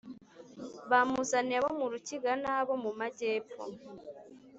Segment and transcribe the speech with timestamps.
[0.89, 3.63] Bamuzaniye abo mu rukiga nabo mumajyepfo